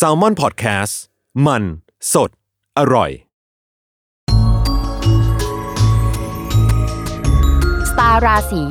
[0.06, 0.94] a l ม o n PODCAST
[1.46, 1.62] มัน
[2.12, 2.30] สด
[2.78, 3.10] อร่อย
[7.90, 8.62] สตาราศี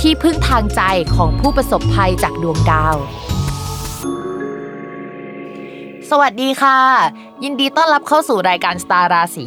[0.00, 0.80] ที่พึ่งทางใจ
[1.16, 2.96] ของผู้ประสบภัยจากดวงดาว
[6.10, 6.78] สวัสดีค่ะ
[7.44, 9.46] ยินดีต้อนรับเข้าสู่รายการสตาราศี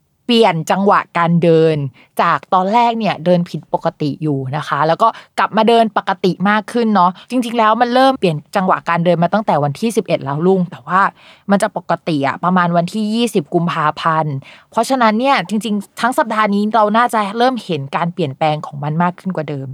[0.31, 1.77] ปลี่ยนจังหวะการเดิน
[2.21, 5.07] จากตอนแรกเนี่ยเดินผิดปกติอยู่นะคะ แล้วก็
[5.39, 11.01] กลับมาเดินปกติมากขึ้นเนาะจริง ๆ แล้วมันเริ่มเปลี่ยนจังหวะการเดินมาตั้งแต่วันที่ 11 แล้วลุง แต่ว่า
[11.51, 14.35] มันจะปกติอะประมาณวันที่ 20 กุมภาพันธ์
[14.71, 19.69] เพราะฉะนั้นเนี่ยจริง ๆ ทั้งสัปดาห์นี้เราน่าจะเริ่มเห็นการเปลี่ยนแปลงของมันมากขึ้นกว่าเดิม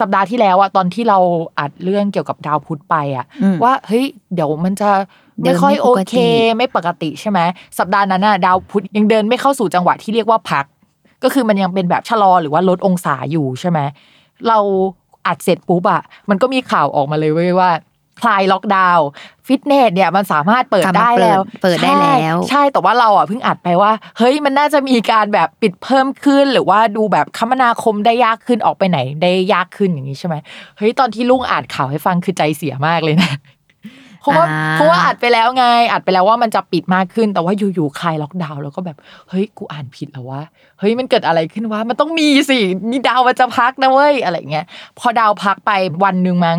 [0.00, 1.18] สัปดาห์ที่แล้วอะตอนที่เรา
[1.58, 4.90] อัดเรื่องเกี่ยวกับดาวพุธไปอะอืมว่าเฮ้ยเดี๋ยวมันจะ
[5.42, 6.16] เดิไม่นค่อยไม่โอปกติเค
[6.56, 7.40] ไม่ปกติใช่ไหม
[7.78, 10.64] สัปดาห์นั้นน่ะดาวพุธยังเดินไม่เข้าสู่จังหวะที่เรียกว่าพัก
[11.22, 13.78] ก็คือมันยังเป็นแบบชะลอหรือว่าลดองศาอยู่ใช่ไหม
[14.48, 14.58] เรา
[15.26, 17.70] อัดเสร็จปุ๊บอะมันก็มีข่าวออกมาเลยเว้ยว่า
[18.20, 19.06] คลายล็อกดาวน์
[19.46, 30.34] ฟิตเนสเนี่ยมันสามารถเปิดกลับมาได้แล้ว เปิดได้แล้วใช่ใช่แต่ว่าเราอะเพิ่งอัดไปว่า เฮ้ยมันน่าจะมีการแบบปิดเพิ่มขึ้น หรือว่าดูแบบคมนาคมได้ยากขึ้นออกไปไหนได้ยากขึ้นอย่างนี้ใช่ไหม
[30.78, 33.32] เฮ้ยตอนที่ลุงอ่านข่าวให้ฟังคือใจเสียมากเลยนะ
[34.20, 38.96] เพราะว่าอ่าเพราะว่าอัดไปแล้วไงอัดไปแล้วว่ามันจะปิดมากขึ้น แต่ว่าอยู่ๆคลายล็อกดาวน์แล้วก็แบบ
[39.28, 40.42] เฮ้ยกูอ่านผิดแล้ววะ
[40.78, 42.58] เฮ้ยมันเกิดอะไรขึ้นวะมันต้องมีสิ
[42.90, 44.66] นี่ดาวมันจะพักนะเว้ยอะไรเงี้ย
[44.98, 45.70] พอดาวพักไป
[46.04, 46.58] วันหนึ่งมั้ง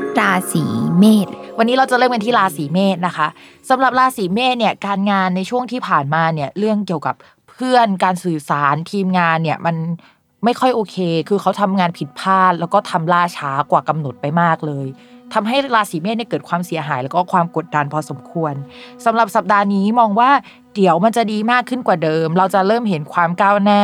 [0.19, 0.63] ราศี
[0.99, 1.27] เมษ
[1.57, 3.27] วันนี้เราจะเริ่มกันที่ราศีเมษนะคะ
[3.69, 7.15] สำหรับราศีเมษเนี่ยการงานในช่วงที่ผ่านมาเนี่ยเรื่องเกี่ยวกับ
[7.49, 9.75] เพื่อนการสื่อสารทีมงานเนี่ยมัน
[10.45, 10.97] ไม่ค่อยโอเค
[11.29, 14.87] คือเขาทำงานผิดพลาด แล้วก็ทำล่าช้ากว่ากำหนดไปมากเลย
[15.33, 18.53] ทำให้ราศีเมษเนี่ยเกิดความเสียหาย แล้วก็ความกดดันพอสมควร
[19.05, 20.29] สำหรับสัปดาห์นี้มองว่า
[20.75, 23.81] เดี๋ยวมันจะดีมากขึ้นกว่าเดิม เราจะเริ่มเห็นความก้าวหน้า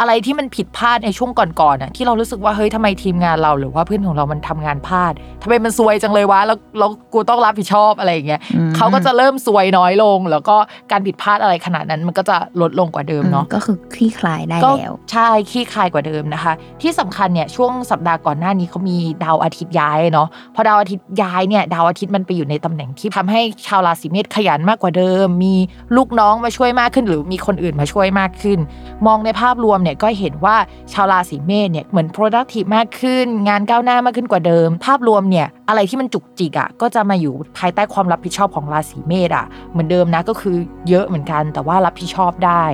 [0.00, 5.12] อะไรที่มันผิดพลาดในช่วงก่อนๆน่ะที่เรารู้สึกว่าเฮ้ยทำไมทีมงานเราหรือว่าเพื่อนของเรามันทำงานพลาด
[5.42, 10.56] ทำไมมันซวยจังเลยวะแล้วแล้วกูต้องรับผิดชอบอะไรอย่างเงี้ยอืมเขาก็จะเริ่มซวยน้อยลง แล้วก็
[10.90, 25.54] การผิดพลาดอะไรขนาดนั้นมันก็จะลดลงกว่าเดิมเนาะก็คือคลี่คลายได้ก็แล้วใช่ขี้คายกว่าเดิมนะคะ ที่สำคัญเนี่ยช่วงสัปดาห์ก่อนหน้านี้เขามีดาวอาทิตย์ย้ายเนาะพอดาวอาทิตย์ย้ายเนี่ยดาวอาทิตย์มันไปอยู่ในตำแหน่งที่ทำให้ชาวราศีเมษขยันมากกว่าเดิม มี
[25.96, 28.58] ลูกน้องมาช่วยมากขึ้น หรือมีคนอื่นมาช่วยมากขึ้น
[29.06, 30.56] มองในภาพรวมเนี่ยก็เห็นว่า
[30.92, 40.56] ชาวราศีเมษเนี่ยเหมือน productive มากขึ้น งานก้าวหน้ามากขึ้นกว่าเดิม ภาพรวมเนี่ยอะไรที่มันจุกจิกอะก็จะมาอยู่ภายใต้ความรับผิดชอบของราศีเมษอะ เหมือนเดิมนะก็คือ
[40.88, 42.64] เยอะเหมือนกันแต่ว่ารับผิดชอบได้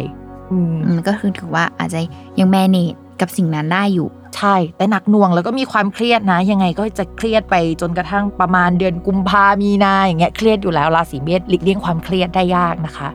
[0.51, 2.01] อืมอืมก็คือถือว่าอาจจะ
[2.39, 13.09] ยังแมเนจ กับสิ่งนั้นได้อยู่ ใช่ แต่หนักหน่วงแล้วก็มีความเครียดนะ ยังไงก็จะเครียดไปจนกระทั่งประมาณเดือนกุมภามีนาอย่างเงี้ยเครียดอยู่แล้วราศีเมษหลีกเลี่ยงความเครียดได้ยากนะคะ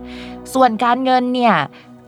[0.54, 1.56] ส่วนการเงินเนี่ย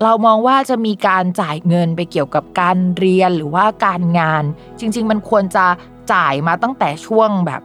[0.03, 4.43] เรามองว่าจะมีการจ่ายเงินไปเกี่ยวกับการเรียนหรือว่าการงาน
[4.79, 5.65] จริง ๆ มันควรจะ
[6.13, 7.61] จ่ายมาตั้งแต่ช่วงแบบ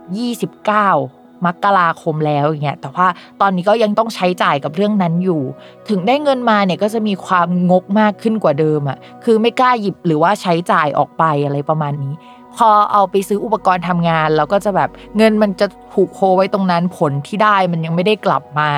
[0.63, 1.16] 29
[1.47, 3.07] มกราคมแล้วอย่างเงี้ยแต่ว่า
[3.41, 5.43] ตอนนี้ก็ยังต้องใช้จ่ายกับเรื่องนั้นอยู่
[5.89, 12.15] ถึงได้เงินมาเนี่ยก็จะมีความงกมากขึ้นกว่าเดิมอะคือไม่กล้าหยิบหรือว่าใช้จ่ายออกไปอะไรประมาณนี้
[12.57, 18.71] พอเอาไปซื้ออุปกรณ์ทำงาน แล้วก็จะแบบเงินมันจะถูกโคไว้ตรงนั้นผลที่ได้มันยังไม่ได้กลับมา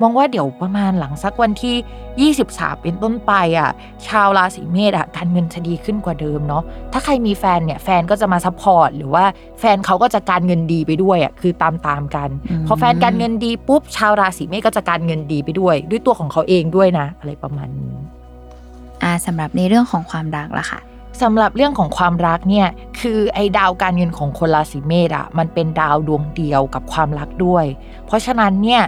[0.00, 3.70] มองว่าเดี๋ยวประมาณหลังสักวันที่ 23 เป็นต้นไปอะ
[4.06, 6.62] ชาวราศีเมษอะการเงินจะดีขึ้นกว่าเดิมเนาะ
[6.92, 9.24] ถ้าใครมีแฟนเนี่ยแฟนก็จะมา support หรือว่า
[9.60, 17.94] แฟนเขาก็จะการเงินดีไปด้วยอะคือตามตามๆกันอืมพอแฟนการเงินดีปุ๊บชาวราศีเมษก็จะการเงินดีไปด้วย ด้วยตัวของเขาเองด้วยนะ อะไรประมาณนี้
[19.02, 20.80] อ่าสำหรับในเรื่องของความรักล่ะค่ะ
[21.22, 22.68] สำหรับเรื่องของความรักเนี่ย
[23.00, 27.64] คือไอ้ดาวการเงินของคนราศีเมษอะมันเป็นดาวดวงเดียวกับความรักด้วย
[28.06, 28.82] เพราะฉะนั้นเนี่ย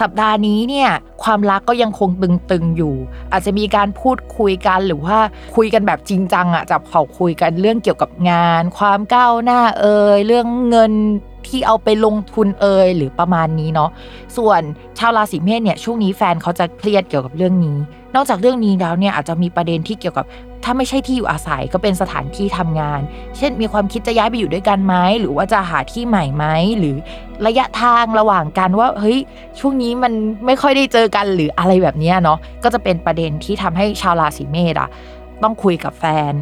[0.00, 0.90] สัปดาห์นี้เนี่ย
[1.22, 2.94] ความรักก็ยังคงตึงๆอยู่
[3.32, 5.16] อาจจะมีการพูดคุยกันหรือว่า
[5.56, 10.92] คุยกันแบบจริงจังอะจับเขาคุยกันเรื่องเกี่ยวกับงาน ความก้าวหน้าเอ่ยเรื่องเงิน
[11.46, 13.90] ที่เอาไปลงทุนเอ่ยหรือประมาณนี้เนาะ
[14.36, 14.60] ส่วน
[14.98, 17.76] ชาวราศีเมษเนี่ยช่วงนี้แฟนเขาจะเครียดเกี่ยวกับเรื่องนี้
[18.14, 20.26] นอกจากเรื่องนี้แล้วเนี่ยอาจจะมีประเด็นที่เกี่ยวกับ
[20.64, 23.00] ถ้าไม่ใช่ที่อยู่อาศัยก็เป็นสถานที่ทำงาน
[23.36, 26.44] เช่นมีความคิดจะย้ายไปอยู่ด้วยกันไหมหรือว่าจะหาที่ใหม่ไหม
[26.78, 26.96] หรือ
[27.46, 29.18] ระยะทางระหว่างกันว่าเฮ้ย
[29.58, 30.12] ช่วงนี้มัน
[30.46, 34.90] ไม่ค่อยได้เจอกันหรืออะไรแบบนี้เนาะก็จะเป็นประเด็นที่ทำให้ชาวราศีเมษอะ
[35.42, 36.32] ต้องคุยกับแฟน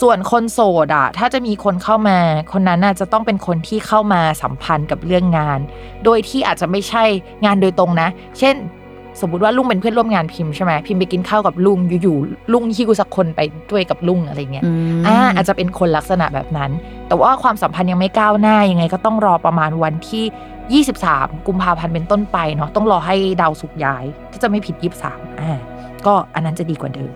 [0.00, 2.18] ส่วนคนโสดอะถ้าจะมีคนเข้ามา
[2.52, 5.58] คนนั้นน่ะจะต้องเป็นคนที่เข้ามาสัมพันธ์กับเรื่องงาน
[6.04, 7.04] โดยที่อาจจะไม่ใช่
[7.44, 8.56] งานโดยตรงนะ เช่น
[9.20, 13.40] สมมติว่าลุงเป็นเพื่อนร่วมงานพิมพ์ใช่ไหมพิมพ์ไปกินข้าวกับลุงอยู่ๆลุงฮิ้วสักคนไป
[13.70, 14.64] ด้วยกับลุงอะไรเงี้ย
[14.98, 16.70] มอ่าอาจจะเป็นคนลักษณะแบบนั้น
[17.08, 24.74] แต่ว่าความสัมพันธ์ยังไม่ก้าวหน้ายังไงก็ต้องรอประมาณวันที่ 23 กุมภาพันธ์เป็นต้นไปเนาะต้องรอให้ดาวสุกร์ย้ายถ้าจะไม่ผิด
[25.08, 25.58] 23อ่า
[26.06, 27.12] ก็อันนั้นจะดีกว่าเดิม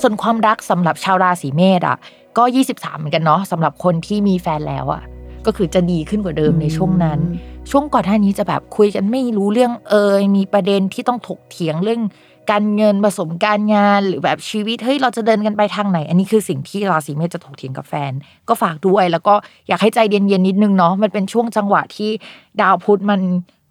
[0.00, 1.98] ส่วนความรักสำหรับชาวราศีเมษอะ
[2.38, 5.02] ก็ 23เหมือนกันเนาะสำหรับคนที่มีแฟนแล้วอะ
[5.46, 7.18] ก็คือจะดีขึ้นกว่าเดิมในช่วงนั้น
[7.70, 12.02] ช่วงก่อนหน้านี้จะแบบคุยกันไม่รู้เรื่องเอยมีประเด็นที่ต้องถกเถียงเรื่อง
[12.50, 18.12] การเงินผสมการงานหรือแบบชีวิตเฮ้ยเราจะเดินกันไปทางไหน อันนี้คือสิ่งที่ราศีเมษจะถกเถียงกับแฟน
[18.48, 19.34] ก็ฝากด้วย แล้วก็
[19.68, 22.10] อยากให้ใจเย็นๆนิดนึงเนาะมันเป็นช่วงจังหวะที่
[22.60, 23.20] ดาวพุธมัน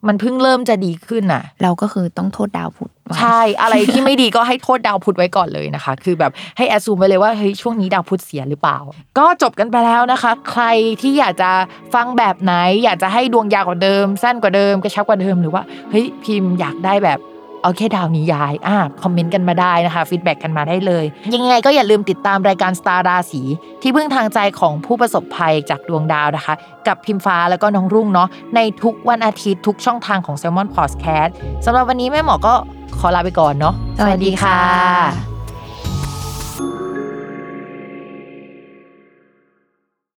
[0.07, 8.77] มันเพิ่งเริ่มจะดีขึ้นอะ เราก็คือต้องโทษดาวพุธ ใช่อะไรที่ไม่ดีก็ให้โทษดาวพุธไว้ก่อนเลยนะคะ คือแบบให้แอดซูมไปเลยว่าเฮ้ยช่วงนี้ดาวพุธเสียหรือเปล่า
[9.17, 10.63] ก็จบกันไปแล้วนะคะ ใคร
[11.01, 11.51] ที่อยากจะ
[11.93, 17.19] ฟังแบบไหน อยากจะให้ดวงยาวกว่าเดิม สั้นกว่าเดิมกระชับกว่าเดิมหรือว่าเฮ้ยพิมพ์อยากได้แบบ
[17.63, 23.41] เอาแค่ดาวนี้ย้ายอ่าคอมเมนต์กันมาได้นะคะ feedback กันมาได้เลย ยังไงก็อย่าลืมติดตามรายการสตาร์ราศี
[23.81, 26.53] ที่พึ่งทางใจของผู้ประสบภัยจากดวงดาวนะคะ
[26.87, 31.31] กับพิมฟ้าแล้วก็น้องรุ่งเนาะในทุกวันอาทิตย์ทุกช่องทางของ Salmon Podcast
[31.65, 32.53] สำหรับวันนี้แม่หมอก็
[32.99, 35.36] ขอลาไปก่อนเนาะสวัสดีค่ะ